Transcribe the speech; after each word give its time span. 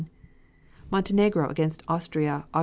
Montenegro 0.89 1.47
against 1.47 1.83
Austria, 1.87 2.45
Aug. 2.55 2.59